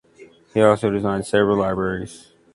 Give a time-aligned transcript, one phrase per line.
[0.55, 2.33] He also designed several libraries.